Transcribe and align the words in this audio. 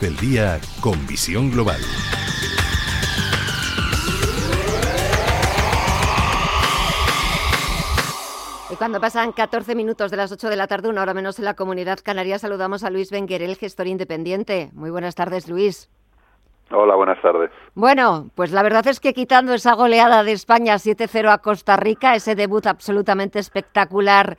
El 0.00 0.16
día 0.16 0.58
con 0.80 1.06
visión 1.06 1.50
global. 1.50 1.78
Y 8.70 8.76
cuando 8.76 8.98
pasan 8.98 9.32
14 9.32 9.74
minutos 9.74 10.10
de 10.10 10.16
las 10.16 10.32
8 10.32 10.48
de 10.48 10.56
la 10.56 10.66
tarde, 10.66 10.88
una 10.88 11.02
hora 11.02 11.12
menos 11.12 11.38
en 11.38 11.44
la 11.44 11.52
comunidad 11.52 11.98
canaria, 12.02 12.38
saludamos 12.38 12.82
a 12.82 12.88
Luis 12.88 13.10
Benguerel, 13.10 13.56
gestor 13.56 13.88
independiente. 13.88 14.70
Muy 14.72 14.88
buenas 14.88 15.14
tardes, 15.14 15.50
Luis. 15.50 15.90
Hola, 16.70 16.94
buenas 16.94 17.20
tardes. 17.20 17.50
Bueno, 17.74 18.30
pues 18.34 18.52
la 18.52 18.62
verdad 18.62 18.86
es 18.86 19.00
que 19.00 19.12
quitando 19.12 19.52
esa 19.52 19.74
goleada 19.74 20.24
de 20.24 20.32
España 20.32 20.76
7-0 20.76 21.30
a 21.30 21.38
Costa 21.38 21.76
Rica, 21.76 22.14
ese 22.14 22.34
debut 22.34 22.66
absolutamente 22.66 23.38
espectacular 23.38 24.38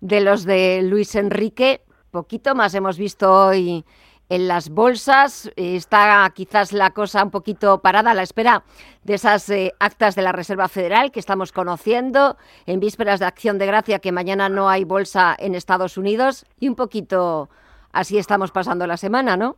de 0.00 0.22
los 0.22 0.44
de 0.46 0.80
Luis 0.82 1.14
Enrique, 1.16 1.82
poquito 2.10 2.54
más 2.54 2.74
hemos 2.74 2.96
visto 2.96 3.30
hoy 3.30 3.84
en 4.32 4.48
las 4.48 4.70
bolsas. 4.70 5.52
Está 5.56 6.26
quizás 6.34 6.72
la 6.72 6.90
cosa 6.90 7.22
un 7.22 7.30
poquito 7.30 7.82
parada 7.82 8.12
a 8.12 8.14
la 8.14 8.22
espera 8.22 8.62
de 9.04 9.14
esas 9.14 9.50
eh, 9.50 9.74
actas 9.78 10.16
de 10.16 10.22
la 10.22 10.32
Reserva 10.32 10.68
Federal 10.68 11.12
que 11.12 11.20
estamos 11.20 11.52
conociendo 11.52 12.36
en 12.66 12.80
vísperas 12.80 13.20
de 13.20 13.26
Acción 13.26 13.58
de 13.58 13.66
Gracia, 13.66 13.98
que 13.98 14.10
mañana 14.10 14.48
no 14.48 14.70
hay 14.70 14.84
bolsa 14.84 15.36
en 15.38 15.54
Estados 15.54 15.98
Unidos 15.98 16.46
y 16.58 16.68
un 16.68 16.76
poquito 16.76 17.50
así 17.92 18.16
estamos 18.16 18.52
pasando 18.52 18.86
la 18.86 18.96
semana, 18.96 19.36
¿no? 19.36 19.56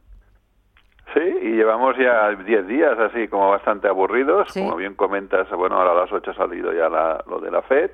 Sí, 1.13 1.21
y 1.21 1.51
llevamos 1.53 1.97
ya 1.97 2.31
10 2.31 2.67
días 2.67 2.99
así 2.99 3.29
como 3.29 3.51
bastante 3.51 3.87
aburridos. 3.87 4.53
Como 4.53 4.75
bien 4.75 4.95
comentas, 4.95 5.49
bueno, 5.51 5.77
ahora 5.77 5.93
a 5.93 6.05
las 6.07 6.13
8 6.13 6.33
ha 6.33 6.35
salido 6.35 6.73
ya 6.73 6.89
lo 7.29 7.39
de 7.39 7.51
la 7.53 7.63
FED. 7.63 7.93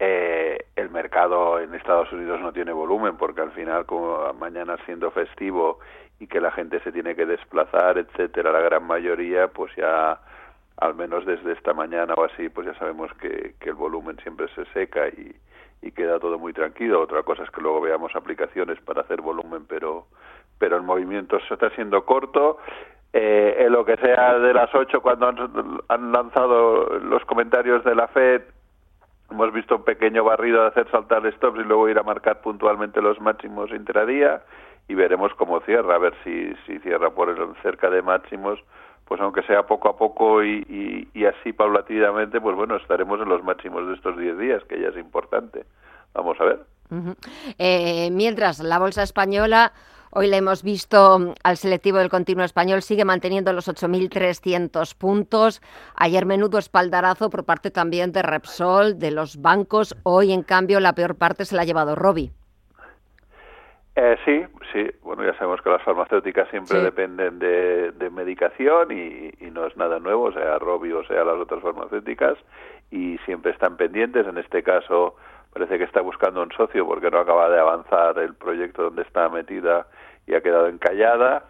Eh, 0.00 0.66
el 0.76 0.90
mercado 0.90 1.58
en 1.58 1.74
Estados 1.74 2.12
Unidos 2.12 2.40
no 2.40 2.52
tiene 2.52 2.72
volumen 2.72 3.16
porque 3.16 3.40
al 3.40 3.50
final, 3.50 3.84
como 3.84 4.32
mañana 4.34 4.76
siendo 4.86 5.10
festivo 5.10 5.80
y 6.20 6.26
que 6.26 6.40
la 6.40 6.50
gente 6.50 6.80
se 6.80 6.92
tiene 6.92 7.14
que 7.14 7.26
desplazar, 7.26 7.98
etcétera, 7.98 8.52
la 8.52 8.60
gran 8.60 8.84
mayoría, 8.84 9.48
pues 9.48 9.74
ya 9.76 10.20
al 10.76 10.94
menos 10.94 11.26
desde 11.26 11.52
esta 11.52 11.74
mañana 11.74 12.14
o 12.14 12.24
así, 12.24 12.48
pues 12.48 12.66
ya 12.66 12.74
sabemos 12.74 13.12
que, 13.14 13.54
que 13.60 13.70
el 13.70 13.74
volumen 13.74 14.16
siempre 14.22 14.46
se 14.54 14.64
seca 14.66 15.08
y, 15.08 15.34
y 15.82 15.92
queda 15.92 16.18
todo 16.18 16.38
muy 16.38 16.52
tranquilo. 16.52 17.00
Otra 17.00 17.22
cosa 17.22 17.42
es 17.42 17.50
que 17.50 17.60
luego 17.60 17.80
veamos 17.80 18.14
aplicaciones 18.14 18.80
para 18.80 19.02
hacer 19.02 19.20
volumen, 19.20 19.64
pero 19.68 20.06
pero 20.58 20.76
el 20.76 20.82
movimiento 20.82 21.38
se 21.46 21.54
está 21.54 21.70
siendo 21.70 22.04
corto. 22.04 22.58
Eh, 23.12 23.56
en 23.60 23.72
lo 23.72 23.84
que 23.86 23.96
sea 23.96 24.38
de 24.38 24.52
las 24.52 24.74
8 24.74 25.00
cuando 25.00 25.28
han, 25.28 25.38
han, 25.88 26.12
lanzado 26.12 26.98
los 26.98 27.24
comentarios 27.24 27.82
de 27.82 27.94
la 27.94 28.06
FED 28.08 28.42
hemos 29.30 29.50
visto 29.50 29.76
un 29.76 29.84
pequeño 29.84 30.24
barrido 30.24 30.60
de 30.60 30.68
hacer 30.68 30.90
saltar 30.90 31.22
stops 31.32 31.58
y 31.58 31.64
luego 31.64 31.88
ir 31.88 31.98
a 31.98 32.02
marcar 32.02 32.42
puntualmente 32.42 33.00
los 33.00 33.18
máximos 33.18 33.70
intradía 33.70 34.42
y 34.88 34.94
veremos 34.94 35.32
cómo 35.34 35.60
cierra, 35.60 35.94
a 35.94 35.98
ver 35.98 36.14
si, 36.24 36.52
si 36.66 36.78
cierra 36.80 37.10
por 37.10 37.28
el, 37.28 37.36
cerca 37.62 37.90
de 37.90 38.00
máximos, 38.02 38.58
pues 39.04 39.20
aunque 39.20 39.42
sea 39.42 39.66
poco 39.66 39.88
a 39.88 39.96
poco 39.96 40.42
y, 40.42 41.08
y, 41.14 41.24
así 41.26 41.52
paulatinamente, 41.52 42.40
pues 42.40 42.56
bueno, 42.56 42.76
estaremos 42.76 43.20
en 43.20 43.28
los 43.28 43.42
máximos 43.44 43.86
de 43.86 43.94
estos 43.94 44.18
10 44.18 44.38
días, 44.38 44.64
que 44.64 44.80
ya 44.80 44.88
es 44.88 44.96
importante. 44.96 45.64
Vamos 46.14 46.38
a 46.40 46.44
ver. 46.44 46.60
eh, 47.58 48.10
mientras, 48.12 48.60
la 48.60 48.78
bolsa 48.78 49.02
española, 49.02 49.72
hoy 50.10 50.26
le 50.26 50.38
hemos 50.38 50.62
visto 50.62 51.34
al 51.42 51.56
selectivo 51.56 51.98
del 51.98 52.08
continuo 52.08 52.44
español, 52.44 52.82
sigue 52.82 53.04
manteniendo 53.04 53.52
los 53.52 53.68
8.300 53.68 54.94
puntos. 54.94 55.62
Ayer 55.96 56.26
menudo 56.26 56.58
espaldarazo 56.58 57.30
por 57.30 57.44
parte 57.44 57.70
también 57.70 58.12
de 58.12 58.22
Repsol, 58.22 58.98
de 58.98 59.10
los 59.10 59.40
bancos. 59.40 59.96
Hoy, 60.02 60.32
en 60.32 60.42
cambio, 60.42 60.80
la 60.80 60.94
peor 60.94 61.16
parte 61.16 61.44
se 61.44 61.56
la 61.56 61.62
ha 61.62 61.66
llevado 61.66 61.94
Robi. 61.94 62.32
Eh, 64.00 64.16
sí, 64.24 64.44
sí. 64.72 64.88
Bueno, 65.02 65.24
ya 65.24 65.36
sabemos 65.38 65.60
que 65.60 65.70
las 65.70 65.82
farmacéuticas 65.82 66.48
siempre 66.50 66.78
sí. 66.78 66.84
dependen 66.84 67.40
de, 67.40 67.90
de 67.90 68.10
medicación 68.10 68.92
y, 68.92 69.32
y, 69.44 69.50
no 69.50 69.66
es 69.66 69.76
nada 69.76 69.98
nuevo, 69.98 70.30
sea 70.30 70.56
Robi 70.60 70.92
o 70.92 71.02
sea 71.02 71.24
las 71.24 71.34
otras 71.34 71.60
farmacéuticas, 71.60 72.38
y 72.92 73.18
siempre 73.24 73.50
están 73.50 73.76
pendientes. 73.76 74.24
En 74.24 74.38
este 74.38 74.62
caso, 74.62 75.16
parece 75.52 75.78
que 75.78 75.84
está 75.84 76.00
buscando 76.00 76.44
un 76.44 76.52
socio 76.52 76.86
porque 76.86 77.10
no 77.10 77.18
acaba 77.18 77.50
de 77.50 77.58
avanzar 77.58 78.16
el 78.20 78.36
proyecto 78.36 78.84
donde 78.84 79.02
está 79.02 79.28
metida 79.30 79.88
y 80.28 80.34
ha 80.34 80.42
quedado 80.42 80.68
encallada. 80.68 81.46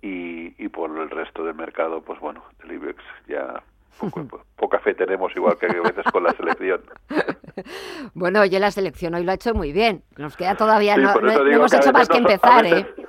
Y, 0.00 0.54
y 0.64 0.68
por 0.68 0.96
el 0.96 1.10
resto 1.10 1.42
del 1.42 1.56
mercado, 1.56 2.02
pues 2.02 2.20
bueno, 2.20 2.44
el 2.62 2.70
IBEX 2.70 3.02
ya 3.26 3.60
poco, 3.98 4.44
poca 4.56 4.78
fe 4.78 4.94
tenemos, 4.94 5.34
igual 5.34 5.56
que 5.58 5.66
a 5.66 5.82
veces 5.82 6.04
con 6.12 6.22
la 6.22 6.32
selección. 6.32 6.80
bueno, 8.14 8.40
oye, 8.40 8.58
la 8.60 8.70
selección 8.70 9.14
hoy 9.14 9.24
lo 9.24 9.32
ha 9.32 9.34
hecho 9.34 9.54
muy 9.54 9.72
bien. 9.72 10.02
Nos 10.16 10.36
queda 10.36 10.54
todavía, 10.56 10.94
sí, 10.94 11.00
no, 11.00 11.14
no, 11.14 11.20
no 11.20 11.50
hemos 11.50 11.72
hecho 11.72 11.92
más 11.92 12.08
que 12.08 12.18
empezar, 12.18 12.62
veces, 12.64 12.86
¿eh? 12.96 13.06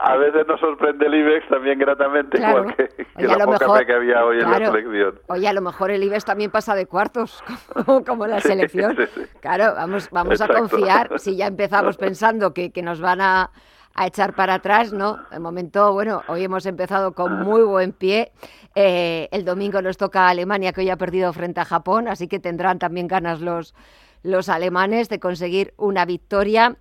A 0.00 0.16
veces 0.16 0.46
nos 0.46 0.60
sorprende 0.60 1.06
el 1.06 1.14
IBEX 1.14 1.48
también 1.48 1.78
gratamente, 1.78 2.38
claro. 2.38 2.60
igual 2.60 2.76
que, 2.76 3.04
la 3.16 3.44
poca 3.44 3.58
mejor, 3.58 3.78
fe 3.78 3.86
que 3.86 3.92
había 3.92 4.24
hoy 4.24 4.38
claro, 4.38 4.54
en 4.54 4.62
la 4.62 4.66
selección. 4.68 5.20
Oye, 5.26 5.48
a 5.48 5.52
lo 5.52 5.60
mejor 5.60 5.90
el 5.90 6.04
IBEX 6.04 6.24
también 6.24 6.52
pasa 6.52 6.76
de 6.76 6.86
cuartos, 6.86 7.42
como, 7.84 8.04
como 8.04 8.26
la 8.26 8.40
selección. 8.42 8.96
Sí, 8.96 9.06
sí, 9.12 9.22
claro, 9.40 9.74
vamos, 9.74 10.08
vamos 10.10 10.40
a 10.40 10.46
confiar, 10.46 11.18
si 11.18 11.36
ya 11.36 11.48
empezamos 11.48 11.96
pensando 11.96 12.54
que, 12.54 12.70
que 12.70 12.82
nos 12.82 13.00
van 13.00 13.20
a 13.20 13.50
a 13.98 14.06
echar 14.06 14.32
para 14.36 14.54
atrás, 14.54 14.92
¿no? 14.92 15.18
De 15.28 15.40
momento, 15.40 15.92
bueno, 15.92 16.22
hoy 16.28 16.44
hemos 16.44 16.66
empezado 16.66 17.14
con 17.14 17.42
muy 17.42 17.62
buen 17.62 17.90
pie. 17.90 18.30
Eh, 18.76 19.28
el 19.32 19.44
domingo 19.44 19.82
nos 19.82 19.96
toca 19.96 20.26
a 20.26 20.28
Alemania, 20.28 20.72
que 20.72 20.82
hoy 20.82 20.90
ha 20.90 20.96
perdido 20.96 21.32
frente 21.32 21.60
a 21.60 21.64
Japón, 21.64 22.06
así 22.06 22.28
que 22.28 22.38
tendrán 22.38 22.78
también 22.78 23.08
ganas 23.08 23.40
los, 23.40 23.74
los 24.22 24.48
alemanes 24.48 25.08
de 25.08 25.18
conseguir 25.18 25.74
una 25.76 26.04
victoria. 26.04 26.76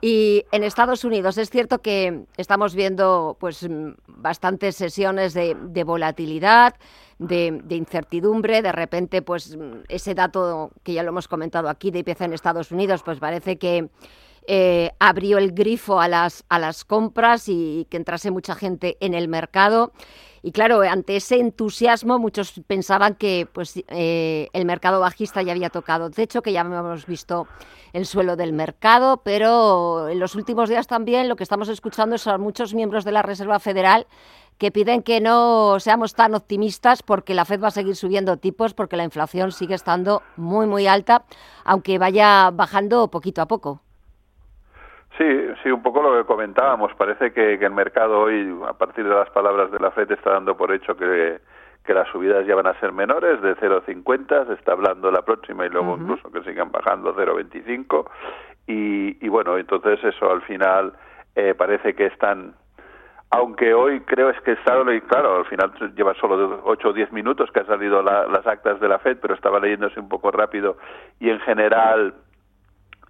Y 0.00 0.44
en 0.52 0.62
Estados 0.62 1.02
Unidos 1.02 1.38
es 1.38 1.50
cierto 1.50 1.80
que 1.80 2.22
estamos 2.36 2.76
viendo 2.76 3.36
pues 3.40 3.66
bastantes 4.06 4.76
sesiones 4.76 5.34
de, 5.34 5.84
volatilidad, 5.84 6.76
de, 7.18 7.62
de, 7.64 7.74
incertidumbre. 7.74 8.62
De 8.62 8.70
repente, 8.70 9.22
pues 9.22 9.58
ese 9.88 10.14
dato 10.14 10.70
que 10.84 10.92
ya 10.92 11.02
lo 11.02 11.08
hemos 11.08 11.26
comentado 11.26 11.68
aquí 11.68 11.90
de 11.90 11.98
IPC 11.98 12.20
en 12.20 12.32
Estados 12.32 12.70
Unidos, 12.70 13.02
pues 13.02 13.18
parece 13.18 13.58
que 13.58 13.88
eh, 14.46 14.92
abrió 14.98 15.38
el 15.38 15.52
grifo 15.52 16.00
a 16.00 16.08
las, 16.08 16.44
a 16.48 16.58
las 16.58 16.84
compras 16.84 17.48
y 17.48 17.86
que 17.90 17.96
entrase 17.96 18.30
mucha 18.30 18.54
gente 18.54 18.96
en 19.00 19.14
el 19.14 19.28
mercado. 19.28 19.92
Y 20.42 20.52
claro, 20.52 20.80
ante 20.80 21.16
ese 21.16 21.38
entusiasmo 21.38 22.18
muchos 22.18 22.62
pensaban 22.66 23.14
que 23.14 23.46
pues, 23.52 23.74
eh, 23.88 24.48
el 24.54 24.64
mercado 24.64 25.00
bajista 25.00 25.42
ya 25.42 25.52
había 25.52 25.68
tocado 25.68 26.10
techo, 26.10 26.40
que 26.40 26.52
ya 26.52 26.62
hemos 26.62 27.06
visto 27.06 27.46
el 27.92 28.06
suelo 28.06 28.36
del 28.36 28.54
mercado, 28.54 29.18
pero 29.22 30.08
en 30.08 30.18
los 30.18 30.34
últimos 30.34 30.70
días 30.70 30.86
también 30.86 31.28
lo 31.28 31.36
que 31.36 31.42
estamos 31.42 31.68
escuchando 31.68 32.16
son 32.16 32.40
muchos 32.40 32.72
miembros 32.72 33.04
de 33.04 33.12
la 33.12 33.22
Reserva 33.22 33.58
Federal 33.58 34.06
que 34.56 34.70
piden 34.70 35.02
que 35.02 35.20
no 35.20 35.78
seamos 35.80 36.14
tan 36.14 36.34
optimistas 36.34 37.02
porque 37.02 37.34
la 37.34 37.44
Fed 37.44 37.62
va 37.62 37.68
a 37.68 37.70
seguir 37.70 37.96
subiendo 37.96 38.36
tipos 38.38 38.72
porque 38.72 38.96
la 38.96 39.04
inflación 39.04 39.52
sigue 39.52 39.74
estando 39.74 40.22
muy, 40.36 40.66
muy 40.66 40.86
alta, 40.86 41.24
aunque 41.64 41.98
vaya 41.98 42.50
bajando 42.50 43.08
poquito 43.08 43.42
a 43.42 43.46
poco. 43.46 43.82
Sí, 45.20 45.26
sí, 45.62 45.70
un 45.70 45.82
poco 45.82 46.00
lo 46.00 46.16
que 46.16 46.24
comentábamos. 46.24 46.94
Parece 46.94 47.30
que, 47.30 47.58
que, 47.58 47.66
el 47.66 47.72
mercado 47.72 48.20
hoy, 48.20 48.58
a 48.66 48.72
partir 48.72 49.04
de 49.06 49.14
las 49.14 49.28
palabras 49.28 49.70
de 49.70 49.78
la 49.78 49.90
FED, 49.90 50.12
está 50.12 50.30
dando 50.30 50.56
por 50.56 50.72
hecho 50.72 50.96
que, 50.96 51.40
que 51.84 51.92
las 51.92 52.08
subidas 52.08 52.46
ya 52.46 52.54
van 52.54 52.68
a 52.68 52.80
ser 52.80 52.90
menores, 52.92 53.42
de 53.42 53.54
0,50, 53.56 54.46
se 54.46 54.54
está 54.54 54.72
hablando 54.72 55.10
la 55.10 55.20
próxima 55.20 55.66
y 55.66 55.68
luego 55.68 55.92
uh 55.92 55.96
-huh. 55.98 56.00
incluso 56.00 56.32
que 56.32 56.42
sigan 56.42 56.72
bajando 56.72 57.14
0,25. 57.14 58.08
Y, 58.66 59.22
y 59.22 59.28
bueno, 59.28 59.58
entonces 59.58 60.02
eso 60.02 60.30
al 60.30 60.40
final 60.40 60.94
eh, 61.34 61.52
parece 61.54 61.94
que 61.94 62.06
están 62.06 62.54
aunque 63.32 63.74
hoy 63.74 64.00
creo 64.00 64.30
es 64.30 64.40
que 64.40 64.52
está, 64.52 64.74
y 64.92 65.00
claro, 65.02 65.36
al 65.36 65.44
final 65.44 65.70
lleva 65.94 66.14
solo 66.14 66.62
8 66.64 66.88
o 66.88 66.92
10 66.92 67.12
minutos 67.12 67.50
que 67.52 67.60
han 67.60 67.66
salido 67.66 68.02
la, 68.02 68.26
las 68.26 68.44
actas 68.44 68.80
de 68.80 68.88
la 68.88 68.98
FED, 68.98 69.18
pero 69.20 69.34
estaba 69.34 69.60
leyéndose 69.60 70.00
un 70.00 70.08
poco 70.08 70.32
rápido 70.32 70.78
y 71.20 71.30
en 71.30 71.38
general 71.40 72.14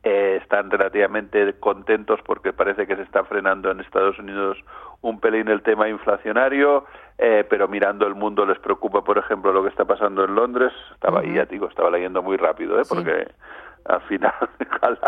eh, 0.03 0.39
están 0.43 0.71
relativamente 0.71 1.55
contentos 1.61 2.21
porque 2.25 2.53
parece 2.53 2.87
que 2.87 2.97
se 2.97 3.03
está 3.03 3.25
frenando 3.25 3.71
en 3.71 3.81
Estados 3.81 4.19
Unidos 4.19 4.57
un 5.03 5.21
pelín 5.21 5.49
el 5.49 5.63
tema 5.63 5.89
inflacionario, 5.89 6.85
eh, 7.19 7.45
pero 7.49 7.69
mirando 7.69 8.07
el 8.07 8.15
mundo 8.15 8.47
les 8.47 8.59
preocupa, 8.59 9.03
por 9.03 9.19
ejemplo, 9.19 9.53
lo 9.53 9.63
que 9.63 9.69
está 9.69 9.85
pasando 9.85 10.25
en 10.25 10.35
Londres. 10.35 10.73
Estaba 10.95 11.21
uh 11.21 11.23
-huh. 11.23 11.27
ahí, 11.27 11.35
ya 11.35 11.45
digo, 11.45 11.69
estaba 11.69 11.91
leyendo 11.91 12.23
muy 12.23 12.37
rápido, 12.37 12.81
¿eh? 12.81 12.85
porque 12.89 13.27
sí. 13.27 13.83
al 13.87 14.01
final, 14.03 14.33
al, 14.81 14.99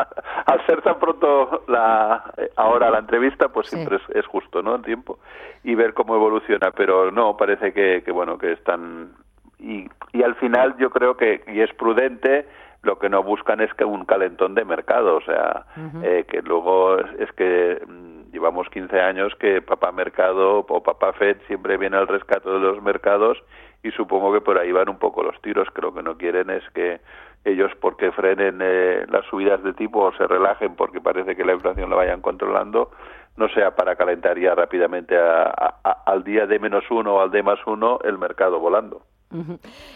al, 0.47 0.67
ser 0.67 0.83
tan 0.83 0.99
pronto 0.99 1.65
la, 1.69 2.25
ahora 2.56 2.91
la 2.91 2.99
entrevista, 2.99 3.49
pues 3.49 3.69
sí. 3.69 3.77
siempre 3.77 3.97
es, 3.97 4.17
es, 4.17 4.27
justo, 4.27 4.62
¿no? 4.62 4.75
El 4.75 4.83
tiempo 4.83 5.19
y 5.65 5.75
ver 5.75 5.94
cómo 5.94 6.15
evoluciona, 6.15 6.71
pero 6.71 7.11
no, 7.11 7.37
parece 7.37 7.73
que, 7.73 8.03
que 8.05 8.12
bueno, 8.12 8.37
que 8.37 8.53
están 8.53 9.12
y, 9.59 9.89
y 10.12 10.23
al 10.23 10.35
final 10.35 10.77
yo 10.77 10.91
creo 10.91 11.17
que 11.17 11.43
y 11.47 11.61
es 11.61 11.73
prudente 11.75 12.47
lo 12.82 12.99
que 12.99 13.08
no 13.08 13.23
buscan 13.23 13.61
es 13.61 13.73
que 13.75 13.84
un 13.84 14.05
calentón 14.05 14.55
de 14.55 14.64
mercado, 14.64 15.17
o 15.17 15.20
sea, 15.23 15.67
uh 15.76 15.81
-huh. 15.81 16.05
eh, 16.05 16.25
que 16.29 16.43
luego 16.43 16.99
es, 16.99 17.20
es 17.20 17.32
que 17.32 17.81
mmm, 17.87 18.32
llevamos 18.32 18.69
15 18.70 19.00
años 19.00 19.34
que 19.37 19.62
papá 19.62 19.93
mercado 19.93 20.64
o 20.69 20.82
papá 20.82 21.12
Fed 21.12 21.37
siempre 21.46 21.76
viene 21.76 21.96
al 21.96 22.08
rescate 22.08 22.49
de 22.49 22.58
los 22.58 22.82
mercados 22.82 23.38
y 23.82 23.90
supongo 23.93 24.32
que 24.32 24.40
por 24.40 24.58
ahí 24.58 24.73
van 24.73 24.88
un 24.88 24.99
poco 24.99 25.23
los 25.23 25.40
tiros, 25.43 25.69
que 25.70 25.82
lo 25.82 25.94
que 25.94 26.02
no 26.02 26.17
quieren 26.17 26.50
es 26.50 26.62
que 26.70 27.00
ellos 27.44 27.73
porque 27.81 28.12
frenen 28.12 28.58
eh, 28.62 29.05
las 29.08 29.26
subidas 29.26 29.62
de 29.62 29.73
tipo 29.75 30.00
o 30.00 30.12
se 30.14 30.26
relajen 30.26 30.76
porque 30.76 31.00
parece 31.00 31.37
que 31.37 31.44
la 31.44 31.55
inflación 31.55 31.90
la 31.90 31.96
vayan 31.96 32.20
controlando, 32.20 32.90
no 33.37 33.49
sea 33.49 33.75
para 33.75 33.96
calentar 33.96 34.38
ya 34.38 34.55
rápidamente 34.55 35.17
al 35.19 36.25
día 36.25 36.46
de 36.46 36.58
menos 36.58 36.84
uno 36.90 37.14
o 37.14 37.20
al 37.20 37.31
de 37.31 37.43
más 37.43 37.58
uno 37.67 37.99
el 38.05 38.19
mercado 38.19 38.61
volando. 38.61 39.02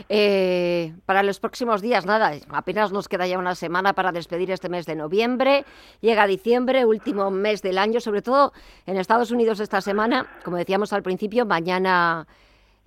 Eh, 0.08 0.94
para 1.04 1.22
los 1.22 1.40
próximos 1.40 1.82
días, 1.82 2.06
nada, 2.06 2.32
apenas 2.48 2.92
nos 2.92 3.08
queda 3.08 3.26
ya 3.26 3.38
una 3.38 3.54
semana 3.54 3.92
para 3.92 4.12
despedir 4.12 4.50
este 4.50 4.68
mes 4.68 4.86
de 4.86 4.96
noviembre. 4.96 5.64
Llega 6.00 6.26
diciembre, 6.26 6.84
último 6.84 7.30
mes 7.30 7.62
del 7.62 7.78
año, 7.78 8.00
sobre 8.00 8.22
todo 8.22 8.52
en 8.86 8.96
Estados 8.96 9.30
Unidos 9.30 9.60
esta 9.60 9.80
semana. 9.80 10.26
Como 10.44 10.56
decíamos 10.56 10.92
al 10.92 11.02
principio, 11.02 11.46
mañana 11.46 12.26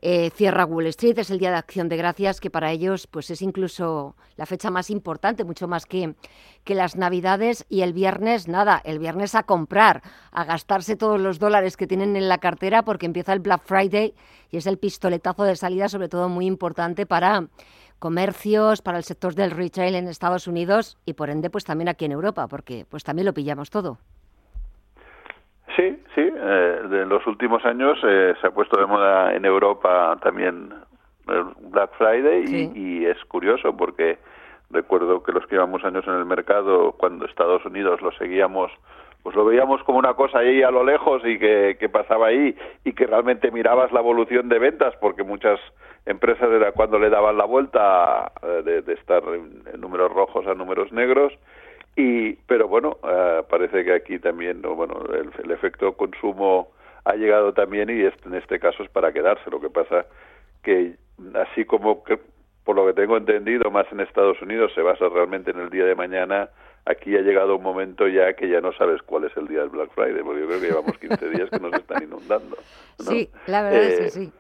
eh, 0.02 0.30
cierra 0.30 0.66
Wall 0.66 0.88
Street, 0.88 1.20
es 1.20 1.30
el 1.30 1.40
Día 1.40 1.52
de 1.52 1.58
Acción 1.58 1.90
de 1.90 1.98
Gracias, 1.98 2.40
que 2.40 2.50
para 2.50 2.72
ellos 2.72 3.08
pues 3.08 3.30
es 3.30 3.42
incluso 3.42 4.16
la 4.38 4.46
fecha 4.46 4.72
más 4.72 4.90
importante, 4.90 5.44
mucho 5.44 5.68
más 5.68 5.86
que, 5.86 6.16
que 6.64 6.76
las 6.76 6.96
Navidades. 6.96 7.66
Y 7.70 7.82
el 7.82 7.94
viernes, 7.94 8.48
nada, 8.48 8.82
el 8.86 9.00
viernes 9.00 9.36
a 9.36 9.44
comprar, 9.44 10.02
a 10.32 10.46
gastarse 10.46 10.96
todos 10.96 11.20
los 11.20 11.40
dólares 11.40 11.76
que 11.78 11.88
tienen 11.88 12.16
en 12.16 12.30
la 12.30 12.38
cartera, 12.38 12.84
porque 12.84 13.06
empieza 13.06 13.34
el 13.34 13.40
Black 13.40 13.64
Friday 13.66 14.14
y 14.52 14.58
es 14.58 14.68
el 14.68 14.78
pistoletazo 14.78 15.44
de 15.44 15.56
salida, 15.56 15.90
sobre 15.90 16.10
todo 16.10 16.30
muy 16.30 16.46
importante 16.46 17.06
para 17.06 17.48
comercios, 18.00 18.82
para 18.82 18.98
el 18.98 19.04
sector 19.04 19.36
del 19.36 19.52
retail 19.52 19.96
en 19.96 20.08
Estados 20.08 20.48
Unidos 20.48 20.98
y 21.06 21.14
por 21.14 21.30
ende 21.30 21.50
pues 21.50 21.66
también 21.66 21.90
aquí 21.90 22.06
en 22.06 22.14
Europa, 22.14 22.48
porque 22.48 22.86
pues 22.90 23.04
también 23.04 23.26
lo 23.26 23.34
pillamos 23.34 23.70
todo. 23.70 23.98
Sí, 25.80 25.98
sí. 26.14 26.22
Eh, 26.22 26.80
en 26.92 27.08
los 27.08 27.26
últimos 27.26 27.64
años 27.64 27.98
eh, 28.04 28.34
se 28.42 28.48
ha 28.48 28.52
puesto 28.52 28.78
de 28.78 28.86
moda 28.86 29.34
en 29.34 29.46
Europa 29.46 30.18
también 30.22 30.74
el 31.30 31.44
Black 31.72 31.92
Friday 31.98 32.44
y, 32.76 33.06
es 33.06 33.24
curioso 33.26 33.78
porque 33.78 34.18
recuerdo 34.72 35.24
que 35.24 35.32
los 35.32 35.46
que 35.48 35.56
llevamos 35.56 35.86
años 35.86 36.06
en 36.06 36.16
el 36.16 36.26
mercado, 36.26 36.92
cuando 36.98 37.26
Estados 37.26 37.64
Unidos 37.64 38.02
lo 38.02 38.12
seguíamos, 38.12 38.74
pues 39.24 39.38
lo 39.38 39.46
veíamos 39.46 39.82
como 39.84 40.00
una 40.00 40.16
cosa 40.16 40.40
ahí 40.40 40.64
a 40.64 40.72
lo 40.72 40.84
lejos 40.84 41.22
y 41.24 41.40
que, 41.40 41.90
pasaba 41.90 42.28
ahí 42.28 42.54
y 42.84 42.92
que 42.92 43.08
realmente 43.08 43.50
mirabas 43.50 43.94
la 43.94 44.02
evolución 44.02 44.50
de 44.50 44.60
ventas 44.60 44.94
porque 45.00 45.24
muchas 45.24 45.62
empresas 46.06 46.50
era 46.52 46.74
cuando 46.74 47.00
le 47.00 47.10
daban 47.10 47.38
la 47.38 47.46
vuelta 47.46 48.34
eh, 48.44 48.82
de, 48.86 48.94
estar 48.96 49.24
en 49.24 49.80
números 49.80 50.12
rojos 50.12 50.46
a 50.46 50.56
números 50.56 50.92
negros 50.92 51.32
y, 52.00 52.34
pero 52.48 52.70
bueno, 52.70 52.98
eh, 53.04 53.44
parece 53.50 53.84
que 53.84 53.94
aquí 53.94 54.20
también, 54.20 54.62
bueno, 54.62 55.04
el, 55.14 55.52
efecto 55.52 55.98
consumo 55.98 56.72
ha 57.04 57.16
llegado 57.16 57.54
también 57.54 57.90
y 57.90 58.06
en 58.06 58.34
este 58.36 58.58
caso 58.58 58.84
es 58.84 58.90
para 58.90 59.12
quedarse. 59.12 59.50
Lo 59.52 59.60
que 59.60 59.70
pasa 59.70 60.06
que 60.64 60.96
así 61.36 61.66
como 61.66 62.06
que, 62.06 62.18
por 62.64 62.78
lo 62.78 62.88
que 62.88 62.94
tengo 62.94 63.18
entendido, 63.18 63.70
más 63.70 63.86
en 63.92 64.00
Estados 64.00 64.42
Unidos 64.42 64.72
se 64.74 64.82
basa 64.82 65.10
realmente 65.10 65.52
en 65.52 65.60
el 65.60 65.70
día 65.70 65.84
de 65.84 65.94
mañana, 65.94 66.50
aquí 66.86 67.18
ha 67.18 67.22
llegado 67.22 67.58
un 67.58 67.64
momento 67.64 68.08
ya 68.08 68.32
que 68.34 68.48
ya 68.48 68.62
no 68.62 68.72
sabes 68.72 69.02
cuál 69.02 69.26
es 69.26 69.36
el 69.36 69.50
día 69.50 69.60
del 69.60 69.70
Black 69.70 69.92
Friday, 69.94 70.24
porque 70.24 70.40
yo 70.40 70.48
creo 70.48 70.62
que 70.62 70.68
llevamos 70.68 70.98
15 70.98 71.30
días 71.32 71.50
que 71.50 71.60
nos 71.60 71.74
están 71.74 72.02
inundando. 72.02 72.56
Sí, 73.00 73.30
la 73.48 73.62
verdad 73.62 73.84
es 73.84 74.00
que 74.00 74.06
eh, 74.06 74.10
sí. 74.10 74.32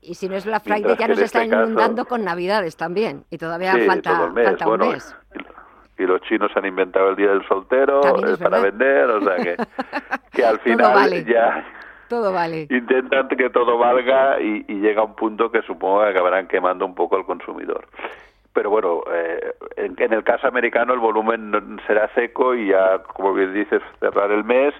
Y 0.00 0.14
si 0.14 0.28
no 0.28 0.36
es 0.36 0.46
Black 0.46 0.62
Friday, 0.62 0.96
ya 0.96 1.08
nos 1.08 1.18
están 1.18 1.42
este 1.42 1.56
inundando 1.56 2.04
con 2.04 2.22
Navidades 2.22 2.76
también. 2.76 3.24
Y 3.30 3.38
todavía 3.38 3.76
falta, 3.84 4.32
falta 4.32 4.68
un 4.68 4.78
mes 4.78 5.16
y 5.98 6.04
los 6.04 6.20
chinos 6.22 6.50
han 6.56 6.66
inventado 6.66 7.10
el 7.10 7.16
día 7.16 7.30
del 7.30 7.46
soltero 7.46 8.00
para 8.40 8.60
vender, 8.60 9.10
o 9.10 9.20
sea 9.20 9.36
que, 9.36 9.56
que 10.32 10.44
al 10.44 10.58
final 10.60 11.24
ya 11.24 11.64
todo 12.08 12.32
vale. 12.32 12.66
intentan 12.70 13.28
que 13.28 13.50
todo 13.50 13.78
valga 13.78 14.40
y, 14.40 14.64
llega 14.80 15.02
un 15.02 15.14
punto 15.14 15.50
que 15.50 15.62
supongo 15.62 16.02
que 16.02 16.10
acabarán 16.10 16.48
quemando 16.48 16.84
un 16.84 16.94
poco 16.94 17.16
al 17.16 17.24
consumidor. 17.24 17.86
Pero 18.52 18.70
bueno, 18.70 19.02
eh, 19.12 19.54
en, 19.76 19.94
en, 19.98 20.12
el 20.12 20.22
caso 20.22 20.46
americano 20.46 20.92
el 20.94 21.00
volumen 21.00 21.80
será 21.86 22.08
seco 22.14 22.54
y 22.54 22.68
ya, 22.68 22.98
como 23.14 23.32
bien 23.32 23.52
dices, 23.54 23.82
cerrar 23.98 24.30
el 24.30 24.44
mes 24.44 24.74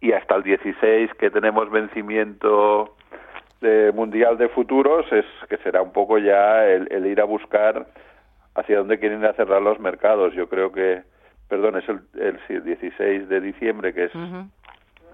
y 0.00 0.12
hasta 0.12 0.36
el 0.36 0.42
16 0.42 1.10
que 1.18 1.30
tenemos 1.30 1.70
vencimiento 1.70 2.94
de 3.60 3.90
mundial 3.92 4.36
de 4.36 4.48
futuros 4.50 5.10
es 5.10 5.24
que 5.48 5.56
será 5.58 5.80
un 5.80 5.92
poco 5.92 6.18
ya 6.18 6.66
el 6.66 7.06
ir 7.06 7.20
a 7.20 7.24
buscar 7.24 7.86
hacia 8.56 8.78
dónde 8.78 8.98
quieren 8.98 9.20
ir 9.20 9.26
a 9.26 9.34
cerrar 9.34 9.62
los 9.62 9.78
mercados. 9.78 10.34
Yo 10.34 10.48
creo 10.48 10.72
que, 10.72 11.02
perdón, 11.48 11.76
es 11.76 11.88
el, 11.88 12.00
el, 12.48 12.64
16 12.64 13.28
de 13.28 13.40
diciembre, 13.40 13.94
que 13.94 14.04
es 14.04 14.12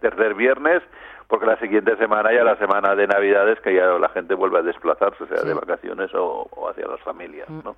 tercer 0.00 0.34
viernes, 0.34 0.82
porque 1.28 1.46
la 1.46 1.58
siguiente 1.58 1.96
semana 1.96 2.32
ya 2.32 2.44
la 2.44 2.56
semana 2.56 2.94
de 2.94 3.06
Navidades, 3.06 3.60
que 3.60 3.74
ya 3.74 3.86
la 3.98 4.08
gente 4.10 4.34
vuelve 4.34 4.58
a 4.58 4.62
desplazarse, 4.62 5.26
sea 5.26 5.42
de 5.42 5.54
vacaciones 5.54 6.10
o, 6.14 6.48
hacia 6.68 6.86
las 6.86 7.00
familias, 7.00 7.48
mm. 7.48 7.60
¿no? 7.64 7.76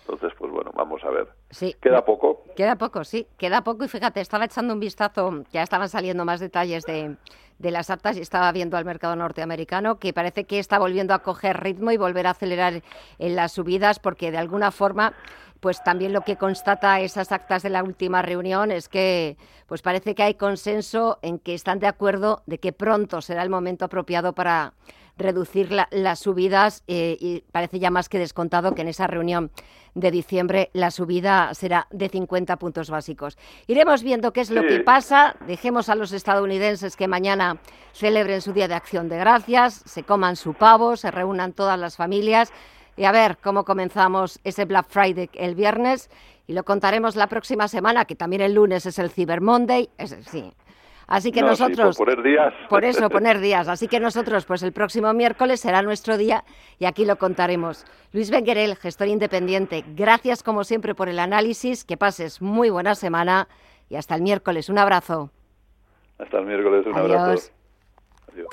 Entonces, 0.00 0.32
pues 0.38 0.50
bueno, 0.52 0.70
vamos 0.74 1.02
a 1.04 1.10
ver. 1.10 1.28
Sí. 1.50 1.74
¿Queda 1.80 2.04
poco? 2.04 2.44
Queda 2.56 2.76
poco, 2.76 3.04
sí, 3.04 3.26
queda 3.38 3.62
poco. 3.62 3.84
Y 3.84 3.88
fíjate, 3.88 4.20
estaba 4.20 4.44
echando 4.44 4.74
un 4.74 4.80
vistazo, 4.80 5.44
ya 5.52 5.62
estaban 5.62 5.88
saliendo 5.88 6.24
más 6.24 6.40
detalles 6.40 6.84
de, 6.84 7.16
de 7.58 7.70
las 7.70 7.90
actas 7.90 8.16
y 8.16 8.20
estaba 8.20 8.50
viendo 8.52 8.76
al 8.76 8.84
mercado 8.84 9.16
norteamericano 9.16 9.98
que 9.98 10.12
parece 10.12 10.44
que 10.44 10.58
está 10.58 10.78
volviendo 10.78 11.14
a 11.14 11.20
coger 11.20 11.62
ritmo 11.62 11.92
y 11.92 11.96
volver 11.96 12.26
a 12.26 12.30
acelerar 12.30 12.82
en 13.18 13.36
las 13.36 13.52
subidas 13.52 13.98
porque 13.98 14.30
de 14.30 14.38
alguna 14.38 14.70
forma 14.70 15.14
pues 15.60 15.82
también 15.84 16.12
lo 16.12 16.22
que 16.22 16.36
constata 16.36 16.98
esas 17.00 17.30
actas 17.30 17.62
de 17.62 17.70
la 17.70 17.84
última 17.84 18.20
reunión 18.20 18.72
es 18.72 18.88
que 18.88 19.36
pues 19.68 19.80
parece 19.80 20.16
que 20.16 20.24
hay 20.24 20.34
consenso 20.34 21.20
en 21.22 21.38
que 21.38 21.54
están 21.54 21.78
de 21.78 21.86
acuerdo 21.86 22.42
de 22.46 22.58
que 22.58 22.72
pronto 22.72 23.22
será 23.22 23.44
el 23.44 23.48
momento 23.48 23.84
apropiado 23.84 24.32
para 24.32 24.74
reducir 25.16 25.70
las 25.90 26.18
subidas 26.18 26.82
eh, 26.86 27.16
y 27.20 27.40
parece 27.52 27.78
ya 27.78 27.90
más 27.90 28.08
que 28.08 28.18
descontado 28.18 28.74
que 28.74 28.82
en 28.82 28.88
esa 28.88 29.06
reunión 29.06 29.50
de 29.94 30.10
diciembre 30.10 30.70
la 30.72 30.90
subida 30.90 31.52
será 31.54 31.86
de 31.90 32.08
50 32.08 32.56
puntos 32.56 32.90
básicos. 32.90 33.36
Iremos 33.66 34.02
viendo 34.02 34.32
qué 34.32 34.40
es 34.40 34.50
lo 34.50 34.62
que 34.62 34.80
pasa. 34.80 35.36
Dejemos 35.46 35.88
a 35.88 35.94
los 35.94 36.12
estadounidenses 36.12 36.96
que 36.96 37.08
mañana 37.08 37.58
celebren 37.92 38.40
su 38.40 38.52
Día 38.52 38.68
de 38.68 38.74
Acción 38.74 39.08
de 39.08 39.18
Gracias, 39.18 39.82
se 39.84 40.02
coman 40.02 40.36
su 40.36 40.54
pavo, 40.54 40.96
se 40.96 41.10
reúnan 41.10 41.52
todas 41.52 41.78
las 41.78 41.96
familias 41.96 42.52
y 42.96 43.04
a 43.04 43.12
ver 43.12 43.38
cómo 43.42 43.64
comenzamos 43.64 44.40
ese 44.44 44.64
Black 44.64 44.86
Friday 44.88 45.30
el 45.34 45.54
viernes 45.54 46.10
y 46.46 46.54
lo 46.54 46.64
contaremos 46.64 47.16
la 47.16 47.28
próxima 47.28 47.68
semana, 47.68 48.04
que 48.04 48.16
también 48.16 48.42
el 48.42 48.54
lunes 48.54 48.84
es 48.86 48.98
el 48.98 49.10
Cyber 49.10 49.40
Monday. 49.40 49.88
Es, 49.96 50.16
sí, 50.30 50.52
Así 51.06 51.32
que 51.32 51.42
nosotros... 51.42 51.96
por 51.96 52.06
poner 52.06 52.22
días. 52.24 52.54
Por 52.68 52.84
eso, 52.84 53.08
poner 53.10 53.40
días. 53.40 53.68
Así 53.68 53.88
que 53.88 54.00
nosotros, 54.00 54.44
pues 54.44 54.62
el 54.62 54.72
próximo 54.72 55.12
miércoles 55.12 55.60
será 55.60 55.82
nuestro 55.82 56.16
día 56.16 56.44
y 56.78 56.84
aquí 56.84 57.04
lo 57.04 57.16
contaremos. 57.16 57.84
Luis 58.12 58.30
Benguerel, 58.30 58.76
gestor 58.76 59.08
independiente, 59.08 59.84
gracias 59.94 60.42
como 60.42 60.64
siempre 60.64 60.94
por 60.94 61.08
el 61.08 61.18
análisis, 61.18 61.84
que 61.84 61.96
pases 61.96 62.42
muy 62.42 62.70
buena 62.70 62.94
semana 62.94 63.48
y 63.88 63.96
hasta 63.96 64.14
el 64.14 64.22
miércoles. 64.22 64.68
Un 64.68 64.78
abrazo. 64.78 65.30
Hasta 66.18 66.38
el 66.38 66.46
miércoles, 66.46 66.86
un 66.86 66.96
abrazo. 66.96 67.52
Adiós. 68.32 68.52